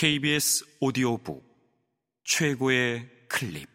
KBS 0.00 0.78
오디오북 0.80 1.44
최고의 2.24 3.28
클립. 3.28 3.68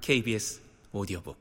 KBS 0.00 0.60
오디오북. 0.90 1.38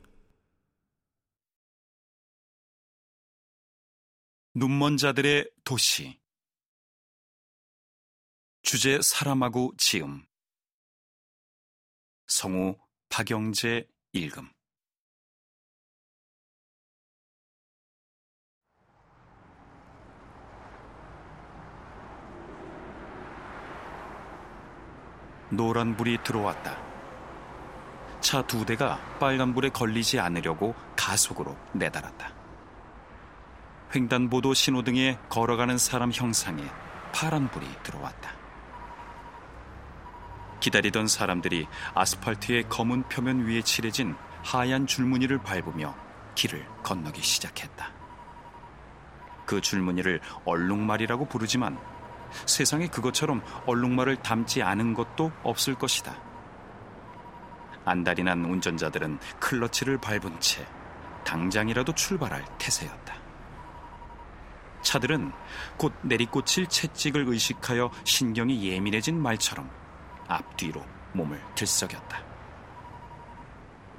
눈먼 4.53 4.97
자들의 4.97 5.49
도시. 5.63 6.19
주제 8.61 9.01
사람하고 9.01 9.73
지음. 9.79 10.23
성우 12.27 12.77
박영재 13.09 13.87
읽음 14.13 14.56
노란 25.57 25.97
불이 25.97 26.19
들어왔다. 26.23 26.77
차 28.21 28.41
두 28.43 28.65
대가 28.65 28.99
빨간 29.19 29.53
불에 29.53 29.69
걸리지 29.69 30.19
않으려고 30.19 30.75
가속으로 30.95 31.57
내달았다. 31.73 32.31
횡단보도 33.95 34.53
신호등에 34.53 35.17
걸어가는 35.29 35.77
사람 35.77 36.11
형상에 36.11 36.63
파란 37.13 37.49
불이 37.49 37.65
들어왔다. 37.83 38.31
기다리던 40.59 41.07
사람들이 41.07 41.67
아스팔트의 41.93 42.69
검은 42.69 43.03
표면 43.09 43.45
위에 43.45 43.61
칠해진 43.61 44.15
하얀 44.43 44.85
줄무늬를 44.87 45.39
밟으며 45.39 45.95
길을 46.35 46.67
건너기 46.83 47.21
시작했다. 47.21 47.91
그 49.45 49.61
줄무늬를 49.61 50.19
얼룩말이라고 50.45 51.25
부르지만 51.25 51.79
세상에 52.45 52.87
그것처럼 52.87 53.41
얼룩말을 53.65 54.17
담지 54.17 54.61
않은 54.61 54.93
것도 54.93 55.31
없을 55.43 55.75
것이다. 55.75 56.15
안달이 57.85 58.23
난 58.23 58.43
운전자들은 58.45 59.19
클러치를 59.39 59.97
밟은 59.99 60.39
채 60.39 60.65
당장이라도 61.25 61.93
출발할 61.93 62.43
태세였다. 62.57 63.15
차들은 64.81 65.31
곧 65.77 65.93
내리꽂힐 66.01 66.67
채찍을 66.67 67.25
의식하여 67.27 67.91
신경이 68.03 68.69
예민해진 68.69 69.21
말처럼 69.21 69.69
앞뒤로 70.27 70.85
몸을 71.13 71.41
들썩였다. 71.55 72.23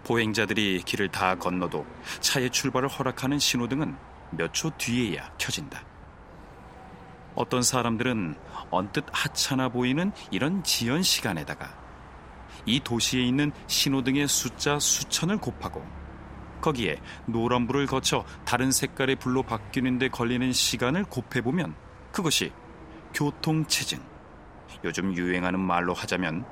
보행자들이 0.05 0.83
길을 0.87 1.09
다 1.11 1.35
건너도 1.35 1.87
차의 2.21 2.51
출발을 2.51 2.89
허락하는 2.89 3.39
신호등은 3.39 3.97
몇 4.31 4.53
초 4.53 4.71
뒤에야 4.77 5.31
켜진다. 5.39 5.83
어떤 7.39 7.63
사람들은 7.63 8.35
언뜻 8.73 9.05
하찮아 9.13 9.69
보이는 9.69 10.11
이런 10.33 10.65
지연 10.65 11.05
시간에다가 11.05 11.73
이 12.67 12.81
도시에 12.81 13.23
있는 13.23 13.53
신호등의 13.69 14.27
숫자 14.27 14.81
수천을 14.81 15.39
곱하고 15.39 15.87
거기에 16.61 17.01
노란불을 17.27 17.87
거쳐 17.87 18.25
다른 18.45 18.73
색깔의 18.73 19.17
불로 19.17 19.45
바뀌는데 19.45 20.09
걸리는 20.09 20.53
시간을 20.53 21.05
곱해보면 21.05 21.77
그것이 22.11 22.51
교통체증, 23.15 24.01
요즘 24.83 25.15
유행하는 25.17 25.61
말로 25.61 25.95
하자면 25.95 26.45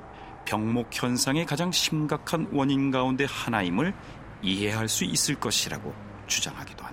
병목 0.45 0.87
현상의 0.93 1.45
가장 1.45 1.69
심각한 1.69 2.47
원인 2.53 2.91
가운데 2.91 3.25
하나임을 3.29 3.93
이해할 4.41 4.87
수 4.87 5.03
있을 5.03 5.35
것이라고 5.35 5.93
주장하기도 6.27 6.85
한다. 6.85 6.86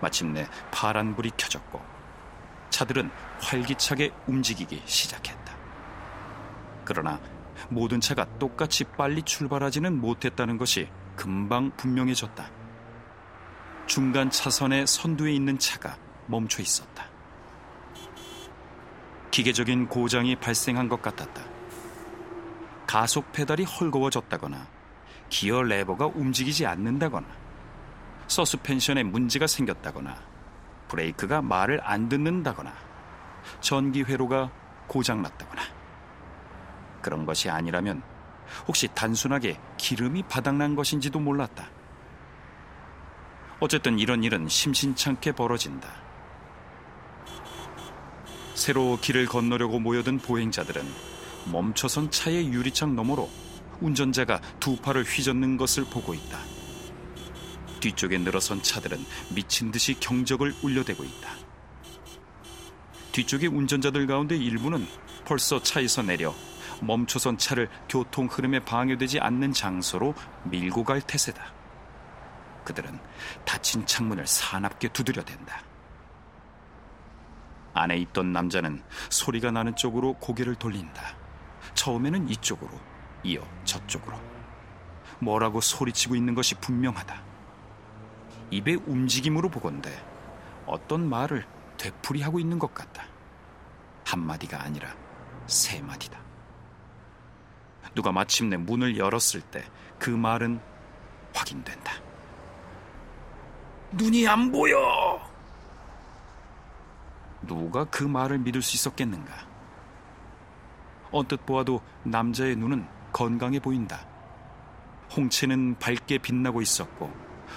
마침내 0.00 0.46
파란 0.70 1.14
불이 1.14 1.32
켜졌고 1.36 1.80
차들은 2.70 3.10
활기차게 3.40 4.12
움직이기 4.26 4.82
시작했다. 4.84 5.56
그러나 6.84 7.20
모든 7.68 8.00
차가 8.00 8.24
똑같이 8.38 8.84
빨리 8.84 9.22
출발하지는 9.22 10.00
못했다는 10.00 10.58
것이 10.58 10.88
금방 11.16 11.70
분명해졌다. 11.76 12.50
중간 13.86 14.30
차선의 14.30 14.86
선두에 14.86 15.32
있는 15.32 15.58
차가 15.58 15.96
멈춰 16.26 16.62
있었다. 16.62 17.06
기계적인 19.30 19.88
고장이 19.88 20.36
발생한 20.36 20.88
것 20.88 21.02
같았다. 21.02 21.42
가속 22.86 23.32
페달이 23.32 23.64
헐거워졌다거나 23.64 24.66
기어 25.28 25.62
레버가 25.62 26.06
움직이지 26.06 26.64
않는다거나 26.66 27.26
서스펜션에 28.28 29.02
문제가 29.02 29.46
생겼다거나 29.46 30.16
브레이크가 30.88 31.42
말을 31.42 31.80
안 31.82 32.08
듣는다거나 32.08 32.72
전기 33.60 34.02
회로가 34.02 34.50
고장 34.86 35.22
났다거나 35.22 35.62
그런 37.02 37.26
것이 37.26 37.48
아니라면 37.50 38.02
혹시 38.66 38.88
단순하게 38.94 39.58
기름이 39.76 40.22
바닥난 40.24 40.74
것인지도 40.74 41.20
몰랐다. 41.20 41.68
어쨌든 43.60 43.98
이런 43.98 44.22
일은 44.24 44.48
심심찮게 44.48 45.32
벌어진다. 45.32 45.88
새로 48.54 48.98
길을 49.00 49.26
건너려고 49.26 49.78
모여든 49.78 50.18
보행자들은 50.18 50.82
멈춰선 51.52 52.10
차의 52.10 52.52
유리창 52.52 52.96
너머로 52.96 53.28
운전자가 53.80 54.40
두 54.58 54.76
팔을 54.76 55.04
휘젓는 55.04 55.56
것을 55.56 55.84
보고 55.84 56.14
있다. 56.14 56.57
뒤쪽에 57.80 58.18
늘어선 58.18 58.62
차들은 58.62 59.04
미친 59.30 59.70
듯이 59.70 59.94
경적을 59.98 60.54
울려대고 60.62 61.04
있다. 61.04 61.30
뒤쪽의 63.12 63.48
운전자들 63.48 64.06
가운데 64.06 64.36
일부는 64.36 64.86
벌써 65.24 65.62
차에서 65.62 66.02
내려 66.02 66.34
멈춰선 66.80 67.38
차를 67.38 67.68
교통 67.88 68.26
흐름에 68.26 68.60
방해되지 68.60 69.20
않는 69.20 69.52
장소로 69.52 70.14
밀고 70.44 70.84
갈 70.84 71.00
태세다. 71.00 71.52
그들은 72.64 72.98
닫힌 73.44 73.86
창문을 73.86 74.26
사납게 74.26 74.88
두드려댄다. 74.88 75.62
안에 77.74 77.96
있던 77.98 78.32
남자는 78.32 78.82
소리가 79.10 79.50
나는 79.50 79.74
쪽으로 79.76 80.14
고개를 80.14 80.56
돌린다. 80.56 81.16
처음에는 81.74 82.28
이쪽으로, 82.28 82.70
이어 83.24 83.42
저쪽으로. 83.64 84.18
뭐라고 85.20 85.60
소리치고 85.60 86.14
있는 86.14 86.34
것이 86.34 86.54
분명하다. 86.56 87.27
입의 88.50 88.76
움직임으로 88.86 89.48
보건대 89.48 89.90
어떤 90.66 91.08
말을 91.08 91.46
되풀이하고 91.76 92.40
있는 92.40 92.58
것 92.58 92.72
같다. 92.74 93.04
한마디가 94.04 94.62
아니라 94.62 94.94
세 95.46 95.80
마디다. 95.80 96.18
누가 97.94 98.12
마침내 98.12 98.56
문을 98.56 98.96
열었을 98.98 99.40
때 99.40 99.64
그 99.98 100.10
말은 100.10 100.60
확인된다. 101.34 101.92
눈이 103.92 104.26
안 104.28 104.50
보여! 104.50 105.20
누가 107.42 107.84
그 107.84 108.04
말을 108.04 108.38
믿을 108.38 108.62
수 108.62 108.76
있었겠는가? 108.76 109.32
언뜻 111.10 111.44
보아도 111.46 111.80
남자의 112.04 112.56
눈은 112.56 112.86
건강해 113.12 113.58
보인다. 113.58 114.06
홍채는 115.16 115.78
밝게 115.78 116.18
빛나고 116.18 116.60
있었고, 116.60 117.10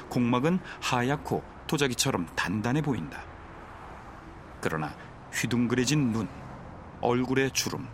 공막은 0.09 0.59
하얗고 0.81 1.43
토자기처럼 1.67 2.27
단단해 2.35 2.81
보인다. 2.81 3.23
그러나 4.59 4.95
휘둥그레진 5.33 6.11
눈, 6.11 6.27
얼굴의 7.01 7.51
주름, 7.51 7.87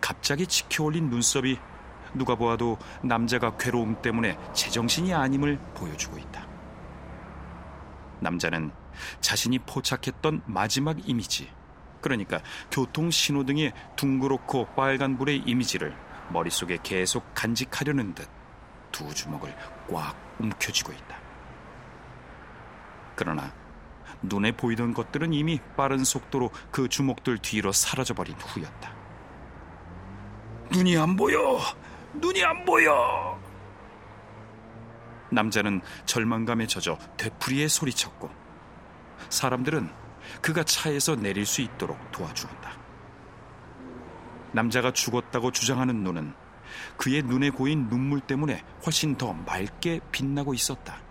갑자기 0.00 0.46
치켜올린 0.46 1.08
눈썹이 1.08 1.58
누가 2.14 2.34
보아도 2.34 2.76
남자가 3.02 3.56
괴로움 3.56 4.02
때문에 4.02 4.36
제정신이 4.52 5.14
아님을 5.14 5.58
보여주고 5.74 6.18
있다. 6.18 6.46
남자는 8.20 8.72
자신이 9.20 9.60
포착했던 9.60 10.42
마지막 10.46 11.08
이미지, 11.08 11.50
그러니까 12.00 12.40
교통 12.70 13.10
신호등의 13.10 13.72
둥그렇고 13.96 14.66
빨간불의 14.74 15.44
이미지를 15.46 15.96
머릿속에 16.30 16.78
계속 16.82 17.24
간직하려는 17.34 18.14
듯 18.14 18.40
두 18.92 19.12
주먹을 19.14 19.54
꽉 19.88 20.14
움켜쥐고 20.38 20.92
있다. 20.92 21.19
그러나 23.20 23.52
눈에 24.22 24.52
보이던 24.52 24.94
것들은 24.94 25.34
이미 25.34 25.60
빠른 25.76 26.04
속도로 26.04 26.50
그 26.70 26.88
주먹들 26.88 27.36
뒤로 27.36 27.70
사라져버린 27.70 28.34
후였다. 28.34 28.94
눈이 30.72 30.96
안 30.96 31.16
보여! 31.16 31.60
눈이 32.14 32.42
안 32.42 32.64
보여! 32.64 33.38
남자는 35.30 35.82
절망감에 36.06 36.66
젖어 36.66 36.98
되풀이에 37.18 37.68
소리쳤고 37.68 38.30
사람들은 39.28 39.90
그가 40.40 40.64
차에서 40.64 41.16
내릴 41.16 41.44
수 41.44 41.60
있도록 41.60 41.98
도와주었다. 42.12 42.72
남자가 44.52 44.92
죽었다고 44.92 45.52
주장하는 45.52 46.02
눈은 46.02 46.32
그의 46.96 47.22
눈에 47.22 47.50
고인 47.50 47.90
눈물 47.90 48.20
때문에 48.20 48.64
훨씬 48.86 49.14
더 49.16 49.34
맑게 49.34 50.00
빛나고 50.10 50.54
있었다. 50.54 51.09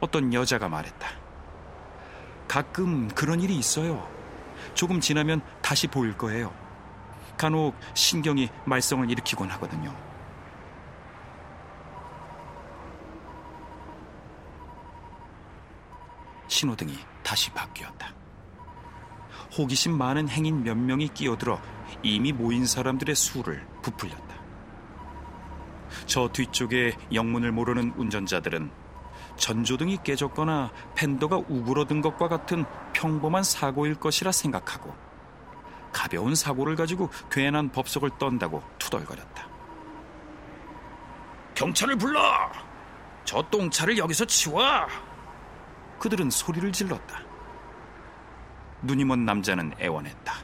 어떤 0.00 0.32
여자가 0.32 0.68
말했다. 0.68 1.08
가끔 2.48 3.08
그런 3.08 3.40
일이 3.40 3.56
있어요. 3.56 4.08
조금 4.74 5.00
지나면 5.00 5.42
다시 5.62 5.86
보일 5.86 6.16
거예요. 6.16 6.52
간혹 7.36 7.74
신경이 7.94 8.48
말썽을 8.64 9.10
일으키곤 9.10 9.50
하거든요. 9.50 9.94
신호등이 16.48 16.98
다시 17.22 17.50
바뀌었다. 17.52 18.12
호기심 19.56 19.96
많은 19.96 20.28
행인 20.28 20.62
몇 20.64 20.76
명이 20.76 21.08
끼어들어 21.08 21.60
이미 22.02 22.32
모인 22.32 22.66
사람들의 22.66 23.14
수를 23.14 23.66
부풀렸다. 23.82 24.40
저 26.06 26.28
뒤쪽에 26.28 26.96
영문을 27.12 27.52
모르는 27.52 27.92
운전자들은 27.96 28.70
전조등이 29.40 29.98
깨졌거나 30.04 30.70
팬더가 30.94 31.38
우그러든 31.48 32.02
것과 32.02 32.28
같은 32.28 32.64
평범한 32.92 33.42
사고일 33.42 33.94
것이라 33.94 34.30
생각하고 34.30 34.94
가벼운 35.92 36.34
사고를 36.34 36.76
가지고 36.76 37.10
괜한 37.30 37.70
법석을 37.70 38.10
떤다고 38.18 38.62
투덜거렸다. 38.78 39.48
경찰을 41.54 41.96
불러! 41.96 42.20
저 43.24 43.42
똥차를 43.50 43.98
여기서 43.98 44.24
치워! 44.26 44.62
그들은 45.98 46.30
소리를 46.30 46.70
질렀다. 46.70 47.20
눈이 48.82 49.04
먼 49.04 49.24
남자는 49.24 49.72
애원했다. 49.80 50.34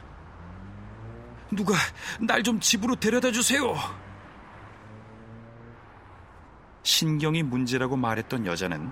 누가 1.51 1.73
날 2.19 2.43
좀 2.43 2.59
집으로 2.59 2.95
데려다 2.95 3.31
주세요. 3.31 3.73
신경이 6.87 7.43
문제라고 7.43 7.97
말했던 7.97 8.45
여자는 8.45 8.89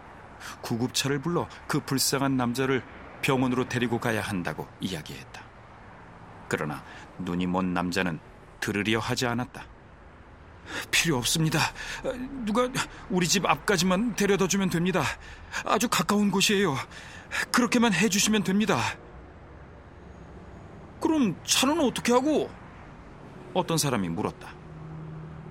구급차를 0.61 1.19
불러 1.19 1.47
그 1.65 1.79
불쌍한 1.79 2.35
남자를 2.35 2.83
병원으로 3.21 3.69
데리고 3.69 4.01
가야 4.01 4.21
한다고 4.21 4.67
이야기했다. 4.81 5.41
그러나 6.49 6.83
눈이 7.19 7.47
먼 7.47 7.73
남자는 7.73 8.19
들으려 8.59 8.99
하지 8.99 9.25
않았다. 9.27 9.63
필요 10.91 11.15
없습니다. 11.15 11.59
누가 12.43 12.67
우리 13.09 13.29
집 13.29 13.45
앞까지만 13.45 14.17
데려다 14.17 14.49
주면 14.49 14.69
됩니다. 14.69 15.01
아주 15.63 15.87
가까운 15.87 16.31
곳이에요. 16.31 16.75
그렇게만 17.53 17.93
해주시면 17.93 18.43
됩니다. 18.43 18.77
그럼 20.99 21.37
차는 21.45 21.79
어떻게 21.79 22.11
하고? 22.11 22.49
어떤 23.53 23.77
사람이 23.77 24.09
물었다. 24.09 24.49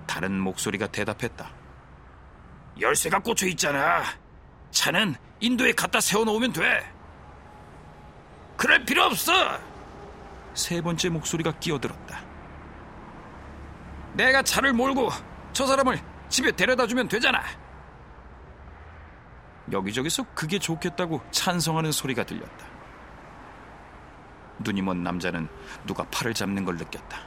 다른 0.07 0.39
목소리가 0.39 0.89
대답했다. 0.89 1.64
열쇠가 2.81 3.19
꽂혀 3.21 3.47
있잖아. 3.49 4.03
차는 4.71 5.15
인도에 5.41 5.73
갖다 5.73 6.01
세워놓으면 6.01 6.53
돼. 6.53 6.93
그럴 8.57 8.85
필요 8.85 9.05
없어. 9.05 9.33
세 10.55 10.81
번째 10.81 11.09
목소리가 11.11 11.53
끼어들었다. 11.59 12.21
내가 14.15 14.43
차를 14.43 14.73
몰고 14.73 15.11
저 15.53 15.67
사람을 15.67 16.01
집에 16.29 16.51
데려다 16.53 16.87
주면 16.87 17.09
되잖아. 17.09 17.43
여기저기서 19.73 20.25
그게 20.35 20.59
좋겠다고 20.59 21.23
찬성하는 21.31 21.91
소리가 21.91 22.25
들렸다. 22.25 22.67
눈이 24.59 24.83
먼 24.83 25.03
남자는 25.03 25.49
누가 25.87 26.05
팔을 26.05 26.35
잡는 26.35 26.65
걸 26.65 26.77
느꼈다. 26.77 27.19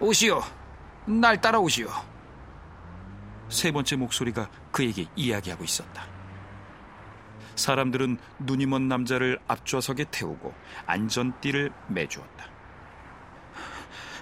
오시오. 0.00 0.42
날 1.06 1.40
따라오시오. 1.40 1.88
세 3.48 3.72
번째 3.72 3.96
목소리가 3.96 4.50
그에게 4.70 5.06
이야기하고 5.16 5.64
있었다. 5.64 6.06
사람들은 7.54 8.18
눈이 8.38 8.66
먼 8.66 8.88
남자를 8.88 9.38
앞좌석에 9.48 10.06
태우고 10.10 10.54
안전띠를 10.86 11.72
매주었다. 11.88 12.46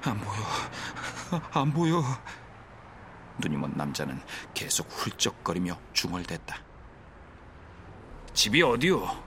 안 0.04 0.20
보여. 0.20 1.50
안 1.52 1.72
보여. 1.72 2.02
눈이 3.38 3.56
먼 3.56 3.72
남자는 3.76 4.20
계속 4.54 4.88
훌쩍거리며 4.90 5.78
중얼댔다. 5.92 6.56
집이 8.32 8.62
어디요? 8.62 9.24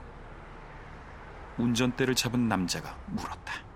운전대를 1.58 2.14
잡은 2.14 2.48
남자가 2.48 2.96
물었다. 3.06 3.69